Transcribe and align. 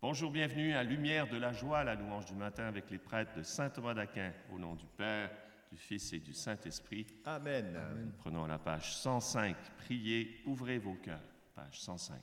Bonjour, 0.00 0.30
bienvenue 0.30 0.74
à 0.74 0.84
Lumière 0.84 1.26
de 1.26 1.36
la 1.36 1.52
joie, 1.52 1.82
la 1.82 1.96
louange 1.96 2.26
du 2.26 2.34
matin 2.34 2.66
avec 2.66 2.88
les 2.88 2.98
prêtres 2.98 3.32
de 3.36 3.42
Saint 3.42 3.68
Thomas 3.68 3.94
d'Aquin, 3.94 4.32
au 4.54 4.58
nom 4.60 4.76
du 4.76 4.86
Père, 4.96 5.28
du 5.72 5.76
Fils 5.76 6.12
et 6.12 6.20
du 6.20 6.32
Saint-Esprit. 6.32 7.04
Amen. 7.24 7.76
Prenons 8.18 8.46
la 8.46 8.58
page 8.58 8.94
105. 8.94 9.56
Priez, 9.78 10.40
ouvrez 10.46 10.78
vos 10.78 10.94
cœurs. 10.94 11.18
Page 11.52 11.80
105. 11.80 12.16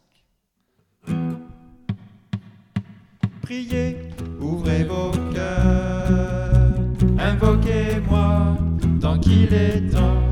Priez, 3.41 4.09
ouvrez 4.39 4.85
vos 4.85 5.11
cœurs, 5.33 6.79
invoquez-moi 7.19 8.57
tant 9.01 9.19
qu'il 9.19 9.53
est 9.53 9.91
temps. 9.91 10.23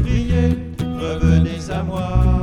Priez, 0.00 0.50
revenez 0.78 1.70
à 1.70 1.82
moi, 1.82 2.41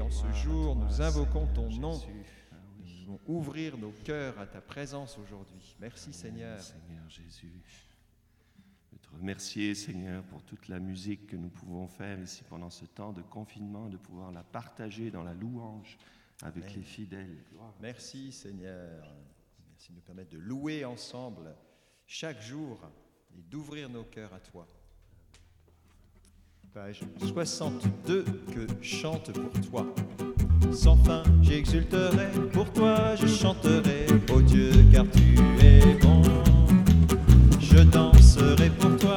en 0.00 0.10
ce 0.10 0.26
jour, 0.32 0.74
nous 0.74 1.00
invoquons 1.00 1.46
ton 1.54 1.68
nom. 1.70 2.00
Nous 2.80 3.04
voulons 3.04 3.20
ouvrir 3.26 3.78
nos 3.78 3.92
cœurs 4.04 4.36
à 4.40 4.46
ta 4.46 4.60
présence 4.60 5.16
aujourd'hui. 5.18 5.76
Merci 5.78 6.12
Seigneur. 6.12 6.60
Seigneur 6.60 7.08
Jésus. 7.08 7.62
Je 8.92 8.96
te 8.96 9.08
remercier, 9.16 9.76
Seigneur, 9.76 10.24
pour 10.24 10.42
toute 10.42 10.66
la 10.66 10.80
musique 10.80 11.28
que 11.28 11.36
nous 11.36 11.48
pouvons 11.48 11.86
faire 11.86 12.18
ici 12.18 12.42
pendant 12.48 12.70
ce 12.70 12.86
temps 12.86 13.12
de 13.12 13.22
confinement, 13.22 13.88
de 13.88 13.96
pouvoir 13.96 14.32
la 14.32 14.42
partager 14.42 15.12
dans 15.12 15.22
la 15.22 15.34
louange 15.34 15.96
avec 16.42 16.64
Amen. 16.64 16.76
les 16.78 16.82
fidèles. 16.82 17.44
Merci 17.80 18.32
Seigneur. 18.32 19.14
Merci 19.70 19.90
de 19.90 19.96
nous 19.96 20.02
permettre 20.02 20.30
de 20.30 20.38
louer 20.38 20.84
ensemble 20.84 21.54
chaque 22.04 22.42
jour 22.42 22.80
et 23.38 23.42
d'ouvrir 23.42 23.88
nos 23.88 24.04
cœurs 24.04 24.34
à 24.34 24.40
toi. 24.40 24.66
Page 26.74 27.00
62 27.20 28.24
que 28.54 28.66
chante 28.80 29.30
pour 29.30 29.70
toi. 29.70 29.86
Sans 30.72 30.96
fin, 30.96 31.22
j'exulterai, 31.42 32.28
pour 32.50 32.72
toi 32.72 33.14
je 33.14 33.26
chanterai, 33.26 34.06
ô 34.34 34.40
Dieu, 34.40 34.70
car 34.90 35.04
tu 35.12 35.34
es 35.62 35.94
bon. 36.00 36.22
Je 37.60 37.82
danserai 37.82 38.70
pour 38.70 38.96
toi, 38.96 39.11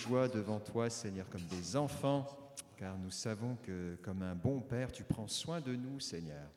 joie 0.00 0.28
devant 0.28 0.60
toi, 0.60 0.88
Seigneur, 0.88 1.28
comme 1.28 1.42
des 1.42 1.76
enfants, 1.76 2.26
car 2.78 2.96
nous 2.96 3.10
savons 3.10 3.56
que 3.56 3.96
comme 4.02 4.22
un 4.22 4.34
bon 4.34 4.60
Père, 4.60 4.90
tu 4.90 5.04
prends 5.04 5.28
soin 5.28 5.60
de 5.60 5.76
nous, 5.76 6.00
Seigneur. 6.00 6.48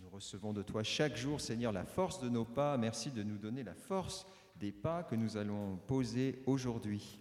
Nous 0.00 0.08
recevons 0.10 0.52
de 0.52 0.62
toi 0.62 0.82
chaque 0.82 1.16
jour, 1.16 1.40
Seigneur, 1.40 1.70
la 1.70 1.84
force 1.84 2.20
de 2.20 2.28
nos 2.28 2.44
pas. 2.44 2.76
Merci 2.76 3.10
de 3.10 3.22
nous 3.22 3.38
donner 3.38 3.62
la 3.62 3.74
force 3.74 4.26
des 4.56 4.72
pas 4.72 5.04
que 5.04 5.14
nous 5.14 5.36
allons 5.36 5.76
poser 5.86 6.42
aujourd'hui. 6.46 7.20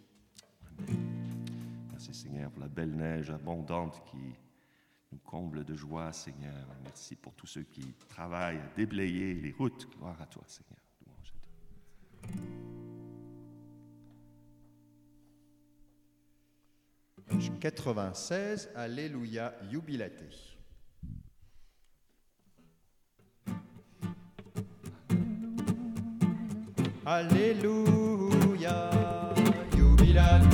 Merci 1.92 2.16
Seigneur 2.16 2.50
pour 2.50 2.62
la 2.62 2.70
belle 2.70 2.96
neige 2.96 3.30
abondante 3.30 4.02
qui 4.10 4.34
nous 5.12 5.20
comble 5.20 5.64
de 5.64 5.76
joie, 5.76 6.12
Seigneur. 6.12 6.66
Merci 6.84 7.16
pour 7.16 7.36
tous 7.36 7.48
ceux 7.48 7.64
qui 7.64 7.94
travaillent 8.10 8.58
à 8.58 8.76
déblayer 8.76 9.36
les 9.36 9.52
routes. 9.52 9.88
Gloire 9.96 10.20
à 10.20 10.26
toi, 10.26 10.44
Seigneur. 10.48 10.87
96, 17.60 18.70
Alléluia, 18.76 19.54
jubilate. 19.70 20.58
Alléluia, 27.06 28.90
jubilate 29.76 30.47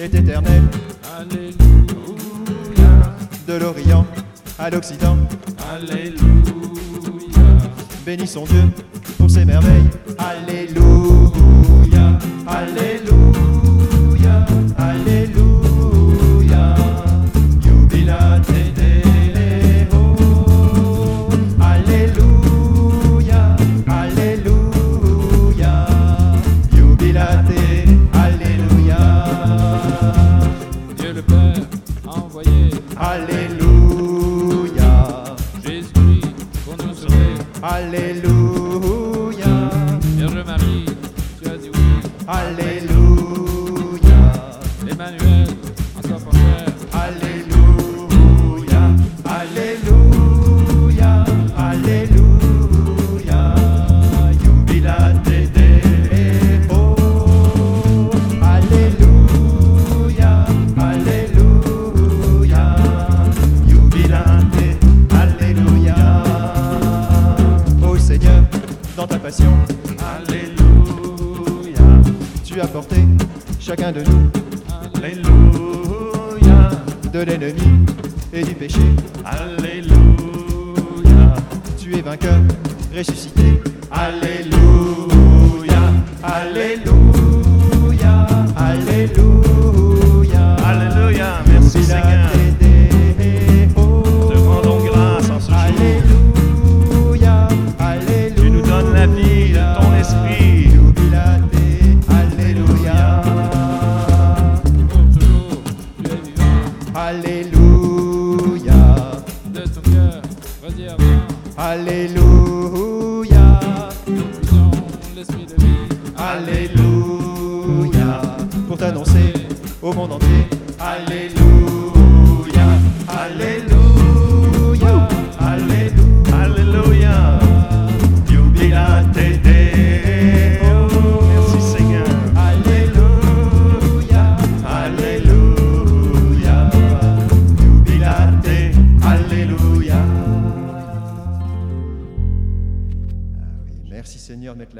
est 0.00 0.14
éternel, 0.14 0.62
Alléluia, 1.18 1.54
de 3.46 3.54
l'Orient 3.54 4.06
à 4.58 4.70
l'Occident. 4.70 5.18
Alléluia, 5.70 6.18
Bénissons 8.06 8.44
Dieu 8.44 8.62
tu 72.52 72.60
as 72.60 72.66
porté 72.66 72.96
chacun 73.60 73.92
de 73.92 74.00
nous 74.00 74.30
Alléluia, 74.96 76.70
de 77.12 77.20
l'ennemi 77.20 77.86
et 78.32 78.42
du 78.42 78.54
péché. 78.54 78.80
Alléluia, 79.24 79.94
Tu 81.78 81.96
es 81.96 82.02
vainqueur, 82.02 82.40
ressuscité. 82.96 83.62
Alléluia, 83.90 85.80
Alléluia, 86.22 88.26
Alléluia. 88.56 89.39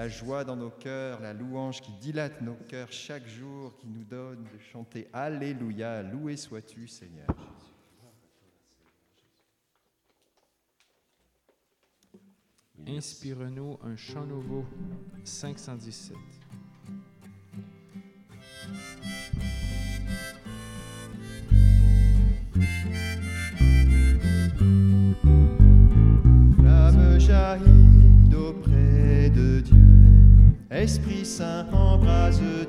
La 0.01 0.09
joie 0.09 0.45
dans 0.45 0.57
nos 0.57 0.71
cœurs, 0.71 1.21
la 1.21 1.35
louange 1.35 1.83
qui 1.83 1.93
dilate 1.93 2.41
nos 2.41 2.55
cœurs 2.55 2.91
chaque 2.91 3.27
jour, 3.29 3.77
qui 3.77 3.87
nous 3.87 4.03
donne 4.03 4.45
de 4.45 4.59
chanter 4.59 5.07
Alléluia, 5.13 6.03
loué 6.03 6.39
sois-tu 6.39 6.89
Seigneur. 6.89 7.27
Inspire-nous 12.87 13.79
un 13.83 13.95
chant 13.95 14.25
nouveau. 14.25 14.65
517. 15.23 16.17
Esprit 30.81 31.27
Saint 31.27 31.67
embrase-nous, 31.75 32.65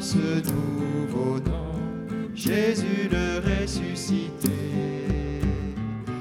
ce 0.00 0.16
nouveau 0.16 1.38
nom, 1.40 1.74
Jésus 2.34 3.08
le 3.10 3.40
ressuscité. 3.40 4.48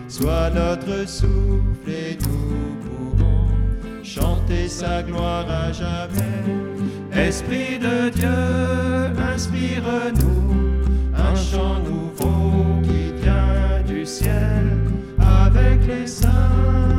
Sois 0.08 0.50
notre 0.50 1.08
souffle 1.08 1.90
et 1.90 2.18
nous 2.22 2.76
pourrons 2.84 4.04
chanter 4.04 4.68
sa 4.68 5.04
gloire 5.04 5.46
à 5.50 5.72
jamais. 5.72 6.18
Esprit 7.14 7.78
de 7.80 8.10
Dieu, 8.10 9.24
inspire-nous 9.34 10.82
un 11.16 11.36
chant 11.36 11.80
nouveau 11.80 12.82
qui 12.84 13.22
vient 13.22 13.84
du 13.86 14.06
ciel 14.06 14.66
avec 15.20 15.86
les 15.88 16.08
saints 16.08 16.97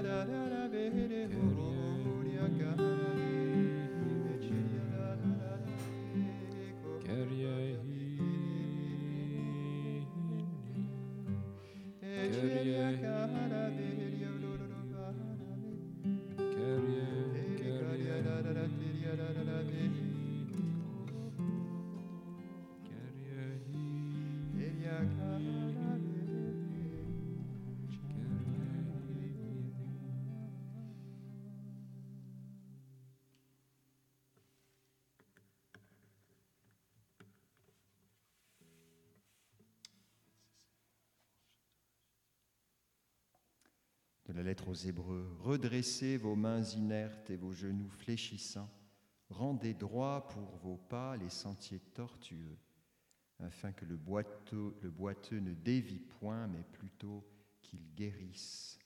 da 0.00 0.24
da 0.24 0.50
da 0.50 0.51
La 44.34 44.42
lettre 44.42 44.68
aux 44.68 44.74
Hébreux, 44.74 45.36
redressez 45.40 46.16
vos 46.16 46.34
mains 46.34 46.62
inertes 46.62 47.28
et 47.28 47.36
vos 47.36 47.52
genoux 47.52 47.90
fléchissants, 47.90 48.70
rendez 49.28 49.74
droit 49.74 50.26
pour 50.28 50.56
vos 50.56 50.78
pas 50.78 51.16
les 51.18 51.28
sentiers 51.28 51.80
tortueux, 51.92 52.56
afin 53.40 53.72
que 53.72 53.84
le 53.84 53.96
boiteux, 53.96 54.74
le 54.82 54.90
boiteux 54.90 55.38
ne 55.38 55.52
dévie 55.52 55.98
point, 55.98 56.46
mais 56.46 56.62
plutôt 56.72 57.24
qu'il 57.60 57.92
guérisse. 57.94 58.78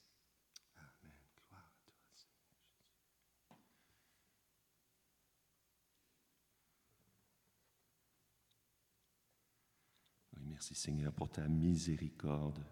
Oui, 10.36 10.42
merci 10.44 10.74
Seigneur 10.74 11.12
pour 11.12 11.30
ta 11.30 11.46
miséricorde 11.46 12.66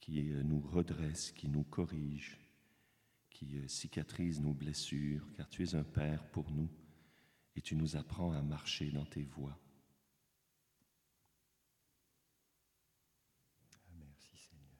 qui 0.00 0.32
euh, 0.32 0.42
nous 0.42 0.60
redresse, 0.60 1.32
qui 1.32 1.48
nous 1.48 1.62
corrige, 1.64 2.38
qui 3.30 3.56
euh, 3.56 3.68
cicatrise 3.68 4.40
nos 4.40 4.54
blessures, 4.54 5.26
car 5.36 5.48
tu 5.48 5.62
es 5.62 5.74
un 5.74 5.84
Père 5.84 6.26
pour 6.30 6.50
nous 6.50 6.68
et 7.56 7.60
tu 7.60 7.76
nous 7.76 7.96
apprends 7.96 8.32
à 8.32 8.42
marcher 8.42 8.90
dans 8.90 9.04
tes 9.04 9.24
voies. 9.24 9.58
Ah, 13.88 13.96
merci 14.06 14.36
Seigneur. 14.36 14.70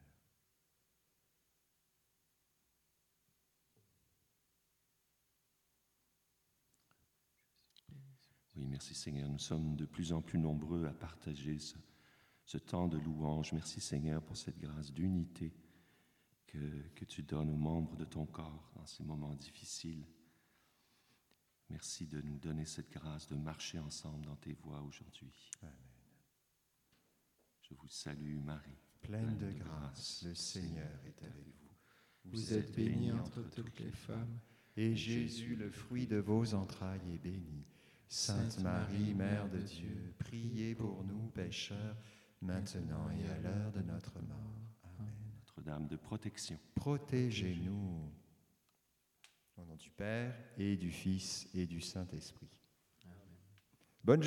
Oui, 8.57 8.67
merci 8.67 8.95
Seigneur. 8.95 9.29
Nous 9.29 9.39
sommes 9.39 9.77
de 9.77 9.85
plus 9.85 10.13
en 10.13 10.23
plus 10.23 10.39
nombreux 10.39 10.87
à 10.87 10.93
partager 10.93 11.59
ce, 11.59 11.77
ce 12.51 12.59
temps 12.59 12.89
de 12.89 12.99
louange. 12.99 13.53
Merci 13.53 13.81
Seigneur 13.81 14.21
pour 14.23 14.37
cette 14.37 14.59
grâce 14.59 14.93
d'unité 14.93 15.53
que, 16.49 16.59
que 16.97 17.05
tu 17.05 17.23
donnes 17.23 17.49
aux 17.49 17.57
membres 17.57 17.95
de 17.95 18.05
ton 18.05 18.27
corps 18.27 18.73
dans 18.75 18.87
ces 18.87 19.05
moments 19.05 19.35
difficiles. 19.35 20.05
Merci 21.69 22.09
de 22.09 22.21
nous 22.23 22.39
donner 22.39 22.65
cette 22.65 22.91
grâce 22.91 23.29
de 23.29 23.37
marcher 23.37 23.79
ensemble 23.79 24.27
dans 24.27 24.35
tes 24.35 24.55
voies 24.55 24.83
aujourd'hui. 24.83 25.33
Amen. 25.63 25.73
Je 27.63 27.75
vous 27.75 27.87
salue 27.87 28.41
Marie. 28.41 28.83
Pleine 29.01 29.39
de 29.39 29.53
grâce, 29.53 30.25
le 30.27 30.35
Seigneur 30.35 30.99
est 31.07 31.23
avec 31.23 31.47
vous. 31.47 31.71
Vous 32.25 32.53
êtes 32.53 32.75
bénie 32.75 33.13
entre 33.13 33.49
toutes 33.49 33.79
les 33.79 33.93
femmes, 33.93 34.41
Et 34.77 34.97
Jésus, 34.97 35.55
le 35.55 35.71
fruit 35.71 36.09
de 36.09 36.17
vos 36.17 36.53
entrailles, 36.55 37.15
est 37.15 37.19
béni. 37.19 37.65
Sainte 38.09 38.59
Marie, 38.59 39.15
Mère 39.15 39.49
de 39.49 39.59
Dieu, 39.59 40.15
priez 40.19 40.75
pour 40.75 41.05
nous 41.05 41.29
pécheurs, 41.29 41.97
maintenant 42.41 43.11
et 43.11 43.29
à 43.31 43.39
l'heure 43.39 43.73
de 43.73 43.81
notre 43.81 44.21
mort. 44.21 44.57
Amen. 44.85 45.13
Notre-Dame 45.39 45.87
de 45.87 45.97
protection. 45.97 46.59
Protégez-nous. 46.75 48.13
Au 49.57 49.65
nom 49.65 49.77
du 49.77 49.91
Père 49.91 50.35
et 50.57 50.77
du 50.77 50.91
Fils 50.91 51.49
et 51.55 51.67
du 51.67 51.81
Saint-Esprit. 51.81 52.60